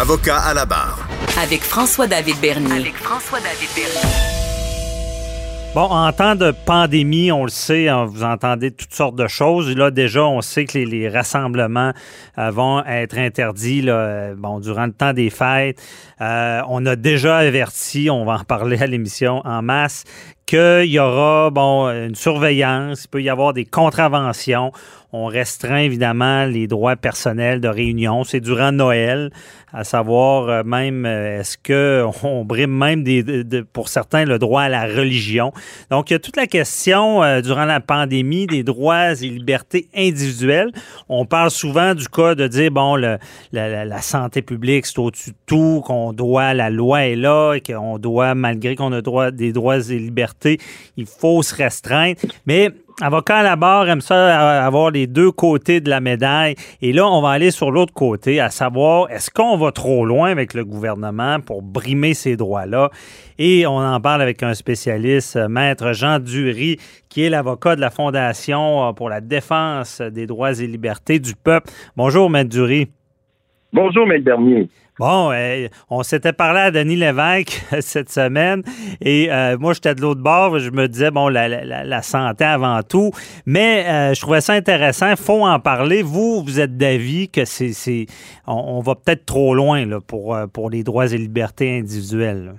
[0.00, 1.06] Avocat à la barre.
[1.42, 2.72] Avec François-David Bernier.
[2.72, 4.40] avec François-David Bernier.
[5.74, 9.76] Bon, en temps de pandémie, on le sait, hein, vous entendez toutes sortes de choses.
[9.76, 11.92] Là, déjà, on sait que les, les rassemblements
[12.38, 15.82] euh, vont être interdits là, euh, bon, durant le temps des fêtes.
[16.22, 20.04] Euh, on a déjà averti, on va en parler à l'émission en masse,
[20.46, 24.72] qu'il y aura bon, une surveillance, il peut y avoir des contraventions.
[25.12, 28.22] On restreint évidemment les droits personnels de réunion.
[28.24, 29.30] C'est durant Noël,
[29.72, 34.24] à savoir euh, même euh, est-ce que on brime même des, de- de- pour certains
[34.24, 35.52] le droit à la religion.
[35.90, 39.88] Donc il y a toute la question euh, durant la pandémie des droits et libertés
[39.96, 40.70] individuelles.
[41.08, 43.18] On parle souvent du cas de dire bon le,
[43.52, 47.60] la- la santé publique c'est au-dessus de tout, qu'on doit la loi est là et
[47.60, 50.58] qu'on doit malgré qu'on a droit des droits et libertés,
[50.96, 52.16] il faut se restreindre.
[52.46, 52.70] Mais
[53.02, 56.54] Avocat à la barre aime ça euh, avoir les deux côtés de la médaille.
[56.82, 60.30] Et là, on va aller sur l'autre côté, à savoir, est-ce qu'on va trop loin
[60.30, 62.90] avec le gouvernement pour brimer ces droits-là?
[63.38, 66.76] Et on en parle avec un spécialiste, euh, Maître Jean Dury,
[67.08, 71.34] qui est l'avocat de la Fondation euh, pour la défense des droits et libertés du
[71.34, 71.70] peuple.
[71.96, 72.88] Bonjour, Maître Dury.
[73.72, 74.68] Bonjour, Maître Bernier.
[75.00, 78.62] Bon, euh, on s'était parlé à Denis Lévesque cette semaine
[79.00, 80.58] et euh, moi, j'étais de l'autre bord.
[80.58, 83.10] Je me disais, bon, la, la- santé avant tout.
[83.46, 85.16] Mais euh, je trouvais ça intéressant.
[85.16, 86.02] Faut en parler.
[86.02, 88.04] Vous, vous êtes d'avis que c'est, c'est-
[88.46, 92.52] on, va peut-être trop loin pour, euh, pour les droits et libertés individuelles.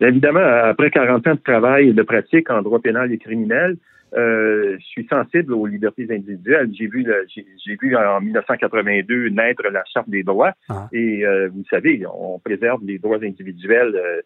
[0.00, 0.38] évidemment,
[0.70, 3.76] après 40 ans de travail et de pratique en droit pénal et criminel,
[4.16, 6.70] euh, je suis sensible aux libertés individuelles.
[6.72, 10.88] J'ai vu, le- j'ai j'ai vu en 1982 naître la Charte des droits Ah.
[10.92, 14.20] et euh, vous savez, on préserve les droits individuels euh,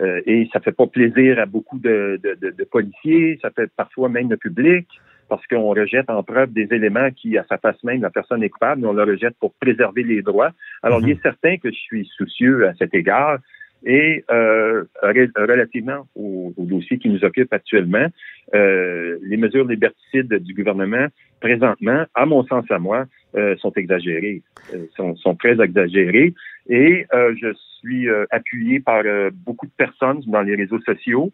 [0.00, 3.70] euh, et ça fait pas plaisir à beaucoup de, de- de- de policiers, ça fait
[3.76, 4.86] parfois même le public
[5.28, 8.48] parce qu'on rejette en preuve des éléments qui, à sa face même, la personne est
[8.48, 10.50] coupable, mais on le rejette pour préserver les droits.
[10.82, 11.06] Alors, Mhm.
[11.08, 13.38] il est certain que je suis soucieux à cet égard.
[13.84, 18.06] Et euh, relativement au, dossier qui nous occupe actuellement,
[18.54, 21.06] euh, les mesures liberticides du gouvernement,
[21.40, 24.42] présentement, à mon sens à moi, euh, sont exagérées,
[24.74, 26.34] euh, sont, sont très exagérées.
[26.68, 29.02] Et euh, je suis euh, appuyé par
[29.32, 31.32] beaucoup de personnes dans les réseaux sociaux.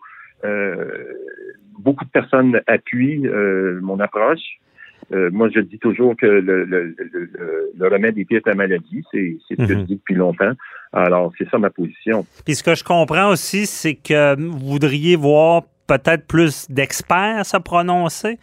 [1.79, 3.27] Beaucoup de personnes appuient
[3.83, 4.59] mon approche.
[5.13, 7.31] Euh, moi, je dis toujours que le, le, le,
[7.79, 9.05] le- remède est pire que la maladie.
[9.13, 9.69] C'est ce que Mhm.
[9.69, 10.53] je dis depuis longtemps.
[10.93, 12.27] Alors, c'est ça ma position.
[12.45, 17.57] Puis ce que je comprends aussi, c'est que vous voudriez voir peut-être plus d'experts se
[17.59, 18.39] prononcer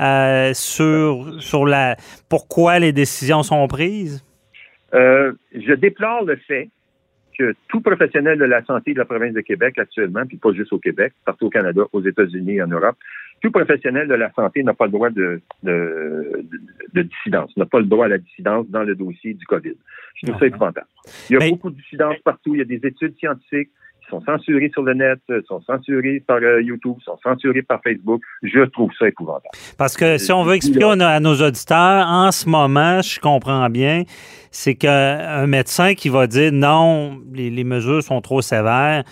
[0.00, 1.96] euh, sur, sur la
[2.28, 4.24] pourquoi les décisions sont prises.
[4.94, 6.68] Euh, je déplore le fait
[7.38, 10.72] que tout professionnel de la santé de la province de Québec actuellement, puis pas juste
[10.72, 12.96] au Québec, partout au Canada, aux États-Unis et en Europe,
[13.40, 16.58] tout professionnel de la santé n'a pas le droit de, de, de,
[16.94, 19.74] de dissidence, n'a pas le droit à la dissidence dans le dossier du COVID.
[20.16, 20.48] Je trouve ça Ah.
[20.48, 20.86] épouvantable.
[21.28, 22.54] Il y a Mais- beaucoup de dissidence partout.
[22.54, 23.70] Il y a des études scientifiques
[24.02, 27.80] qui sont censurées sur le net, euh, sont censurées par euh, YouTube, sont censurées par
[27.82, 28.22] Facebook.
[28.42, 29.48] Je trouve ça épouvantable.
[29.78, 33.18] Parce que si on veut expliquer à nos- à nos auditeurs, en ce moment, je
[33.20, 34.02] comprends bien,
[34.50, 39.04] c'est qu'un médecin qui va dire non, les, les mesures sont trop sévères,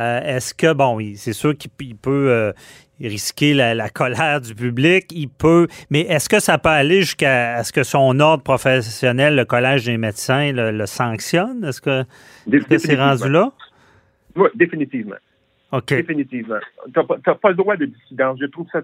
[0.00, 2.52] euh, est-ce que, bon, c'est sûr qu'il il peut euh,
[3.00, 7.62] risquer la, la colère du public, il peut, mais est-ce que ça peut aller jusqu'à
[7.62, 11.64] ce que son ordre professionnel, le Collège des médecins, le, le sanctionne?
[11.64, 12.04] Est-ce que
[12.78, 13.52] c'est rendu là?
[14.36, 15.16] Oui, définitivement.
[15.72, 15.88] OK.
[15.88, 16.58] Définitivement.
[16.94, 18.38] T'as pas, t'as pas le droit de dissidence.
[18.40, 18.80] Je trouve ça,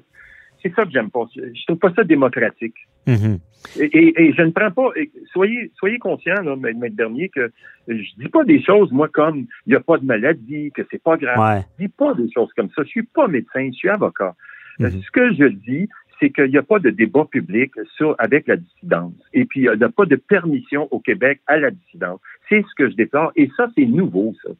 [0.62, 1.26] c'est ça que j'aime pas.
[1.34, 2.74] Je trouve pas ça démocratique.
[3.06, 3.38] Mhm.
[3.80, 4.88] Et, et- et je ne prends pas,
[5.32, 7.50] soyez, soyez conscients, là, Maître Bernier, que
[7.88, 11.02] je dis pas des choses, moi, comme il n'y a pas de maladie, que c'est
[11.02, 11.38] pas grave.
[11.38, 11.62] Ouais.
[11.78, 12.82] Je dis pas des choses comme ça.
[12.84, 14.34] Je suis pas médecin, je suis avocat.
[14.78, 15.02] Mhm.
[15.02, 15.88] Ce que je dis,
[16.20, 19.12] c'est qu'il n'y a pas de débat public sur, avec la dissidence.
[19.34, 22.20] Et puis, il n'y a pas de permission au Québec à la dissidence.
[22.48, 23.32] C'est ce que je déplore.
[23.36, 24.50] Et ça, c'est nouveau, ça.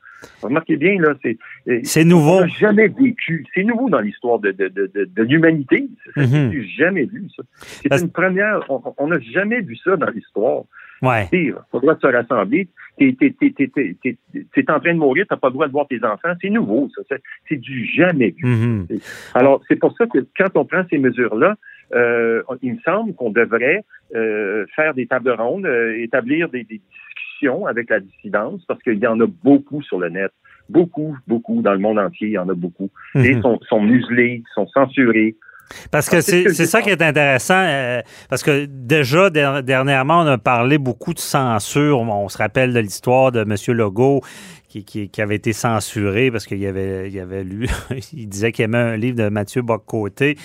[0.42, 1.38] Remarquez bien, là, c'est...
[1.68, 2.40] euh, C'est on nouveau.
[2.40, 3.44] n'a jamais vécu.
[3.54, 5.88] C'est nouveau dans l'histoire de, de, de, de, l'humanité.
[6.16, 7.42] J'ai jamais vu ça.
[7.56, 8.60] C'est Parce- une première.
[8.68, 10.64] On on n'a jamais vu ça dans l'histoire.
[11.02, 11.26] Ouais.
[11.30, 12.68] Pire, pas le droit de se rassembler.
[12.98, 16.32] T'es, t'es en train de mourir, t'as pas le droit de voir tes enfants.
[16.40, 17.16] C'est nouveau, ça.
[17.48, 18.46] C'est, du jamais vu.
[18.46, 18.86] Mhm.
[19.34, 21.56] Alors, c'est pour ça que quand on prend ces mesures-là,
[21.94, 23.84] euh, il me semble qu'on devrait
[24.14, 26.80] euh, faire des tables rondes, euh, établir des, des
[27.36, 30.30] discussion avec la dissidence parce qu'il y en a beaucoup sur le net.
[30.68, 32.90] Beaucoup, beaucoup, dans le monde entier, il y en a beaucoup.
[33.14, 33.42] Et Mhm.
[33.42, 35.36] sont, sont muselés, sont censurés.
[35.90, 39.62] Parce que Ah, c'est que c'est ça qui est intéressant, euh, parce que déjà, der-
[39.62, 41.98] dernièrement, on a parlé beaucoup de censure.
[42.00, 43.54] On, se rappelle de l'histoire de M.
[43.76, 44.20] Legault
[44.68, 47.68] qui, qui- qui avait été censuré parce qu'il avait, il avait lu,
[48.12, 50.36] il disait qu'il aimait un livre de Mathieu Boccoté.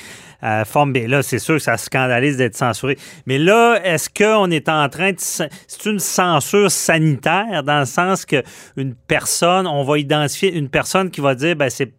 [0.44, 2.98] Euh, forme, mais là, c'est sûr que ça scandalise d'être censuré.
[3.28, 5.18] Mais là, est-ce qu'on est en train de...
[5.20, 8.42] C'est une censure sanitaire dans le sens que
[8.78, 11.92] une personne, on va identifier une personne qui va dire, ben c'est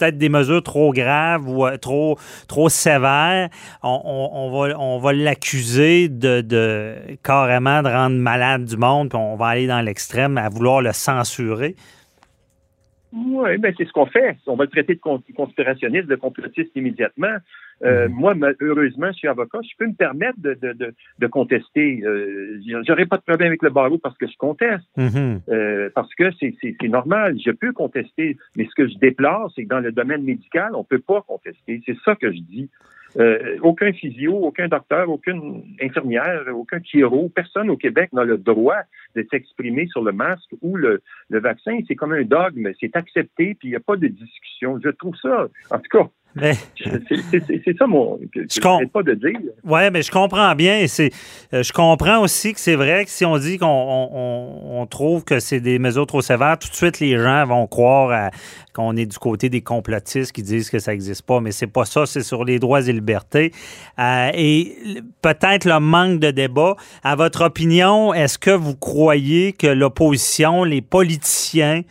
[0.00, 2.18] peut-être des mesures trop graves ou euh, trop,
[2.48, 3.48] trop sévères,
[3.82, 9.46] on, va, on va l'accuser de, carrément de rendre malade du monde, puis on va
[9.48, 11.76] aller dans l'extrême à vouloir le censurer.
[13.12, 14.36] Oui, ben c'est ce qu'on fait.
[14.46, 17.36] On va le traiter de con- conspirationniste, de complotiste immédiatement.
[17.84, 18.14] Euh, Mhm.
[18.14, 19.58] Moi, heureusement, je suis avocat.
[19.62, 22.02] Je peux me permettre de, de, de, de contester.
[22.04, 24.84] Euh, J'aurais pas de problème avec le barreau parce que je conteste.
[24.96, 25.40] Mhm.
[25.48, 29.50] Euh, parce que c'est c'est- c'est normal, je peux contester, mais ce que je déplore,
[29.54, 31.80] c'est que dans le domaine médical, on peut pas contester.
[31.86, 32.68] C'est ça que je dis.
[33.18, 38.82] Euh, aucun physio, aucun docteur, aucune infirmière, aucun chiro, personne au Québec n'a le droit
[39.16, 41.76] de s'exprimer sur le masque ou le, le vaccin.
[41.88, 44.78] C'est comme un dogme, c'est accepté, puis il n'y a pas de discussion.
[44.84, 49.14] Je trouve ça, en tout cas, Mais, c'est- ça mon, que, Je com- pas de
[49.14, 49.38] dire.
[49.64, 50.78] ouais, mais je comprends bien.
[50.78, 50.86] et
[51.52, 54.86] euh, je comprends aussi que c'est vrai que si on dit qu'on on, on- on
[54.86, 58.30] trouve que c'est des mesures trop sévères, tout de suite les gens vont croire
[58.72, 61.40] qu'on est du côté des complotistes qui disent que ça n'existe pas.
[61.40, 62.06] Mais c'est pas ça.
[62.06, 63.52] C'est sur les droits et libertés.
[63.98, 64.76] Euh, et
[65.22, 66.76] peut-être le manque de débat.
[67.02, 71.82] À votre opinion, est-ce que vous croyez que l'opposition, les politiciens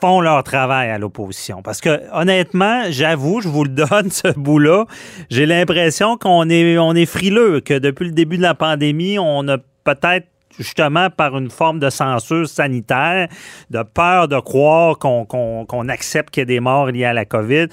[0.00, 1.62] font leur travail à l'opposition.
[1.62, 4.84] Parce que honnêtement, j'avoue, je vous le donne, ce bout-là,
[5.30, 9.46] j'ai l'impression qu'on est, on est frileux, que depuis le début de la pandémie, on
[9.48, 10.26] a peut-être
[10.58, 13.28] justement par une forme de censure sanitaire,
[13.70, 17.68] de peur de croire qu'on accepte qu'il y ait des morts liés à la COVID,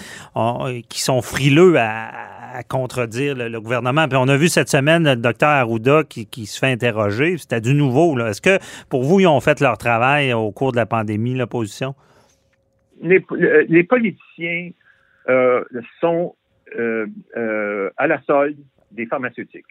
[0.88, 2.12] qui sont frileux à,
[2.70, 4.08] contredire le, gouvernement.
[4.08, 7.38] Puis on a vu cette semaine le docteur Arruda qui, qui se fait interroger.
[7.38, 8.18] C'était du nouveau.
[8.20, 11.96] Est-ce que pour vous, ils ont fait leur travail au cours de la pandémie, l'opposition?
[13.02, 13.24] Les,
[13.68, 14.72] les politiciens
[15.30, 15.64] euh,
[16.00, 16.36] sont
[16.78, 17.08] euh,
[17.38, 18.58] euh, à la solde
[18.92, 19.66] des pharmaceutiques.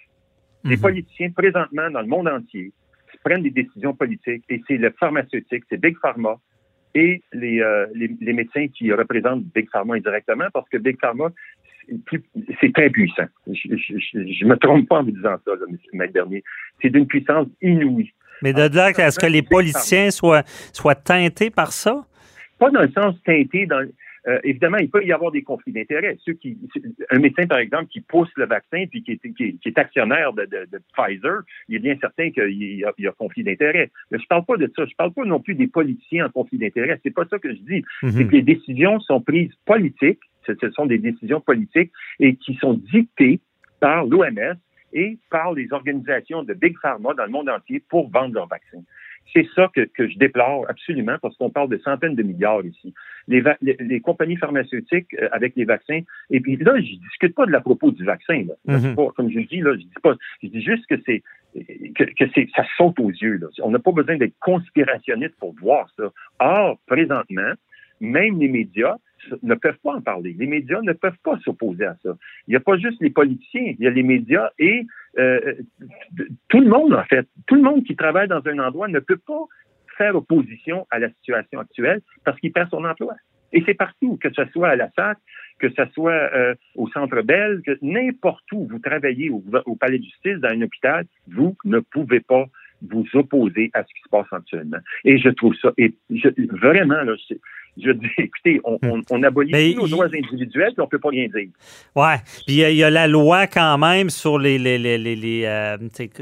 [0.65, 0.83] Les Mhm.
[0.83, 2.73] politiciens, présentement, dans le monde entier,
[3.23, 6.37] prennent des décisions politiques et c'est le pharmaceutique, c'est Big Pharma
[6.95, 7.63] et les,
[7.95, 11.33] les, les médecins qui représentent Big Pharma indirectement parce que Big Pharma,
[11.89, 12.23] c'est plus-
[12.61, 13.25] c'est très puissant.
[13.47, 13.69] Je
[14.45, 15.77] ne me trompe pas en vous disant ça, là, M.
[15.95, 16.43] Maître Bernier.
[16.83, 18.13] C'est d'une puissance inouïe.
[18.43, 20.43] Mais de là à ce que les politiciens soient,
[20.73, 22.05] soient teintés par ça?
[22.59, 23.67] Pas dans le sens teinté.
[23.67, 23.87] Dans,
[24.27, 26.17] euh, évidemment, il peut y avoir des conflits d'intérêts.
[26.25, 26.57] Ceux qui,
[27.11, 29.79] un médecin, par exemple, qui pousse le vaccin puis qui est, qui est, qui est
[29.79, 33.13] actionnaire de, de, de, Pfizer, il est bien certain qu'il y a, il y a
[33.13, 33.91] conflit d'intérêts.
[34.11, 34.87] Mais je parle pas de ça.
[34.87, 36.99] Je parle pas non plus des politiciens en conflit d'intérêts.
[37.03, 37.85] C'est pas ça que je dis.
[38.03, 38.11] Mhm.
[38.11, 40.21] C'est que les décisions sont prises politiques.
[40.47, 43.41] Ce, ce sont des décisions politiques et qui sont dictées
[43.81, 44.57] par l'OMS
[44.95, 48.83] et par les organisations de Big Pharma dans le monde entier pour vendre leurs vaccins.
[49.33, 52.95] C'est ça que, que, je déplore absolument parce qu'on parle de centaines de milliards ici.
[53.27, 56.01] Les, les, les compagnies pharmaceutiques euh, avec les vaccins,
[56.31, 58.45] et puis là, je discute pas de la propos du vaccin.
[58.49, 58.55] Là.
[58.67, 58.95] Mm -hmm.
[58.95, 61.23] pas, comme je dis, là, je dis pas, je dis juste que c'est
[61.97, 63.39] que, que c'est ça saute aux yeux.
[63.43, 63.49] Là.
[63.63, 66.07] On n'a pas besoin d'être conspirationniste pour voir ça.
[66.41, 67.53] Or, présentement,
[68.01, 68.97] même les médias
[69.43, 70.35] ne peuvent pas en parler.
[70.39, 72.17] Les médias ne peuvent pas s'opposer à ça.
[72.47, 74.87] Il n'y a pas juste les politiciens, il y a les médias et
[75.19, 75.55] euh,
[76.49, 77.27] tout le monde, en fait.
[77.47, 79.45] Tout le monde qui travaille dans un endroit ne peut pas
[79.97, 83.15] faire opposition à la situation actuelle parce qu'il perd son emploi.
[83.53, 85.17] Et c'est partout, que ce soit à la SAC,
[85.61, 89.43] que ce soit euh, au Centre Bell, que n'importe où vous travaillez au,
[89.77, 92.47] Palais de justice, dans un hôpital, vous ne pouvez pas
[92.83, 94.79] vous opposer à ce qui se passe actuellement.
[95.05, 97.15] Et je trouve ça, et je, vraiment, là,
[97.77, 99.91] je dis, écoutez, on, on, on abolit Mais tous nos il...
[99.91, 101.49] droits individuels, puis on peut pas rien dire.
[101.95, 102.17] Ouais.
[102.47, 105.77] Puis il y, y, a la loi quand même sur les, les, les, les, euh,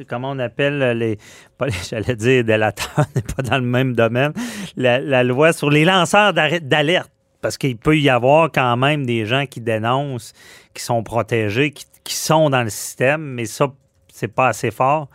[0.09, 1.18] comment on appelle les,
[1.59, 4.32] pas les j'allais dire délateurs, n'est pas dans le même domaine.
[4.76, 7.11] La, la loi sur les lanceurs d'alerte.
[7.40, 10.32] Parce qu'il peut y avoir quand même des gens qui dénoncent,
[10.75, 13.73] qui sont protégés, qui, qui sont dans le système, mais ça,
[14.12, 15.09] c'est pas assez fort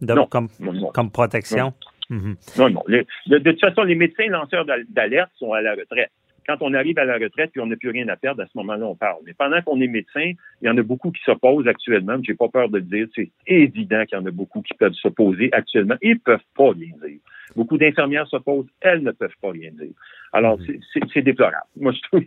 [0.00, 0.90] de, non, comme, non, non.
[0.92, 1.66] comme protection.
[1.66, 2.58] Non, mm -hmm.
[2.58, 2.70] non.
[2.70, 2.84] non.
[2.88, 6.10] Les, de, de, toute façon, les médecins lanceurs d'alerte sont à la retraite.
[6.48, 8.56] Quand on arrive à la retraite et on n'a plus rien à perdre, à ce
[8.56, 9.18] moment-là, on parle.
[9.26, 12.16] Mais pendant qu'on est médecin, il y en a beaucoup qui s'opposent actuellement.
[12.22, 13.06] J'ai pas peur de le dire.
[13.14, 15.96] C'est évident qu'il y en a beaucoup qui peuvent s'opposer actuellement.
[16.00, 17.20] Ils ne peuvent pas rien dire.
[17.54, 18.70] Beaucoup d'infirmières s'opposent.
[18.80, 19.92] Elles ne peuvent pas rien dire.
[20.32, 21.10] Alors, mm -hmm.
[21.12, 21.68] c'est déplorable.
[21.76, 22.24] Moi, je trouve.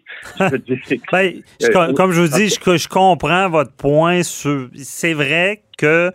[0.51, 0.79] Je dire,
[1.11, 1.27] ben,
[1.59, 4.69] je, euh, comme je vous dis, je, je comprends votre point sur.
[4.75, 5.47] C'est vrai
[5.81, 6.11] que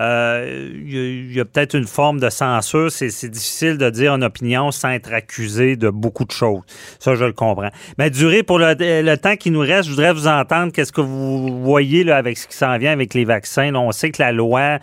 [0.00, 2.90] euh, il y a, peut-être une forme de censure.
[2.90, 6.62] C'est difficile de dire une opinion sans être accusé de beaucoup de choses.
[6.98, 7.70] Ça, je le comprends.
[7.98, 10.72] Mais durée, pour le, temps qui nous reste, je voudrais vous entendre.
[10.72, 13.74] Qu'est-ce que vous voyez là, avec ce qui s'en vient avec les vaccins?
[13.74, 14.78] on sait que la loi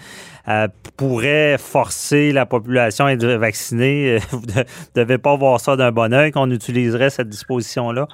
[0.48, 4.18] euh, pourrait forcer la population à être vaccinée.
[4.32, 4.64] Vous ne
[4.96, 8.08] devez pas voir ça d'un bon oeil qu'on utiliserait cette disposition-là.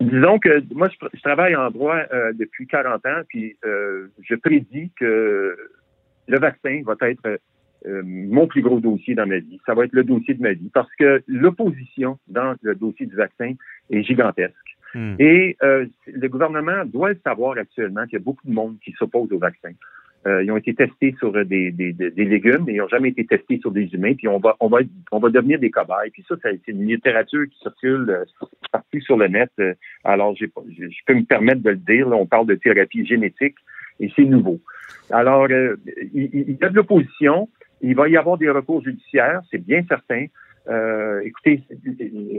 [0.00, 5.56] Disons que moi, je, travaille en droit euh, depuis 40 ans, puis je prédis que
[6.28, 7.38] le vaccin va être
[7.86, 9.58] euh, mon plus gros dossier dans ma vie.
[9.66, 13.16] Ça va être le dossier de ma vie parce que l'opposition dans le dossier du
[13.16, 13.54] vaccin
[13.90, 14.54] est gigantesque.
[14.94, 15.16] Hmm.
[15.18, 18.92] Et euh, le gouvernement doit le savoir actuellement qu'il y a beaucoup de monde qui
[18.92, 19.70] s'oppose au vaccin.
[20.28, 23.26] Euh, ils ont été testés sur des, des, des, légumes, mais ils n'ont jamais été
[23.26, 24.14] testés sur des humains.
[24.14, 24.78] Puis on va, on va,
[25.10, 26.10] on va devenir des cobayes.
[26.12, 28.24] Puis ça, c'est une littérature qui circule
[28.70, 29.50] partout sur le net.
[30.04, 30.46] Alors, je
[31.06, 32.06] peux me permettre de le dire.
[32.06, 33.56] on parle de thérapie génétique
[34.00, 34.60] et c'est nouveau.
[35.10, 35.76] Alors, euh,
[36.14, 37.48] il, y a de l'opposition.
[37.80, 40.26] Il va y avoir des recours judiciaires, c'est bien certain.
[40.68, 41.62] Euh, écoutez,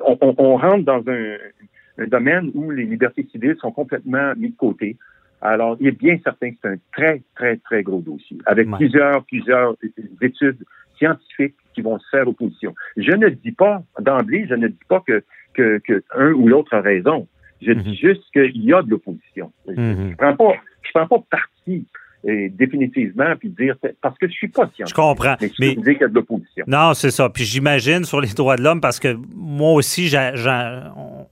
[0.06, 4.98] on, rentre dans un, domaine où les libertés civiles sont complètement mises de côté.
[5.42, 9.26] Alors, il est bien certain que c'est un très, très, très gros dossier, avec plusieurs,
[9.26, 9.76] plusieurs
[10.22, 10.64] études
[10.98, 12.74] scientifiques qui vont se faire opposition.
[12.96, 16.74] Je ne dis pas, d'emblée, je ne dis pas que, que, que un ou l'autre
[16.74, 17.28] a raison.
[17.66, 17.96] Je dis mhm.
[17.96, 19.52] juste qu'il y a de l'opposition.
[19.68, 20.16] Je ne mhm.
[20.16, 21.86] prends pas, je prends pas parti
[22.24, 24.88] définitivement, puis dire, parce que je suis pas scientifique.
[24.88, 25.36] Je comprends.
[25.42, 26.66] Mais, mais dire qu'il y a de l'opposition.
[26.68, 27.30] Non, c'est ça.
[27.30, 30.14] Puis j'imagine sur les droits de l'homme, parce que moi aussi,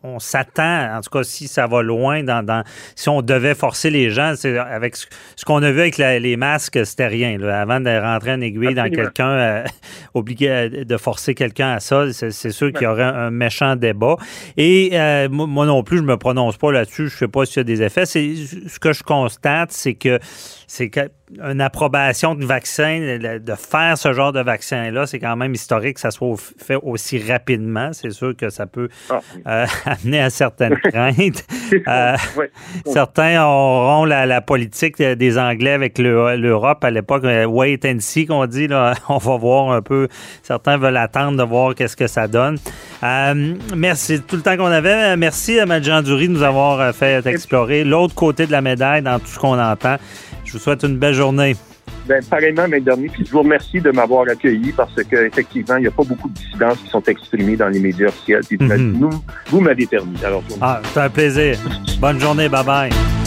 [0.04, 2.64] on, s'attend, en tout cas, si ça va loin, dans,
[2.96, 4.34] si on devait forcer les gens,
[4.70, 5.08] avec ce,
[5.46, 7.42] qu'on a vu avec les masques, c'était rien.
[7.42, 9.64] avant de rentrer en aiguille dans quelqu'un, euh,
[10.14, 14.18] obligé de forcer quelqu'un à ça, c'est sûr qu'il y aurait un, méchant débat.
[14.58, 17.08] Et euh, moi non plus, je me prononce pas là-dessus.
[17.08, 18.06] Je sais pas s'il y a des effets.
[18.06, 20.20] C'est ce que je constate, c'est que
[20.68, 20.81] c'est
[21.40, 26.02] une approbation de vaccin, de faire ce genre de vaccin-là, c'est quand même historique que
[26.02, 27.94] ça soit fait aussi rapidement.
[27.94, 29.20] C'est sûr que ça peut ah.
[29.48, 31.46] euh, amener à certaines craintes.
[31.88, 32.18] Euh,
[32.86, 38.46] certains auront la, politique des Anglais avec l'Europe à l'époque, euh, wait and see qu'on
[38.46, 38.68] dit.
[38.68, 40.08] Là, on va voir un peu.
[40.44, 42.58] Certains veulent attendre de voir qu'est-ce que ça donne.
[43.76, 44.22] merci.
[44.22, 45.16] Tout le temps qu'on avait.
[45.16, 49.20] Merci à Madjan Dury de nous avoir fait explorer l'autre côté de la médaille dans
[49.20, 49.98] tout ce qu'on entend.
[50.52, 51.56] Je vous souhaite une belle journée.
[52.08, 53.08] Ben, pareillement, dernier.
[53.08, 56.34] Puis je vous remercie de m'avoir accueilli parce qu'effectivement, il n'y a pas beaucoup de
[56.34, 58.42] dissidences qui sont exprimées dans les médias officiels.
[58.46, 58.98] Puis mhm.
[59.00, 60.18] nous, vous m'avez permis.
[60.26, 61.58] Alors, ah, c'est un plaisir.
[62.02, 62.50] Bonne journée.
[62.50, 63.21] Bye bye.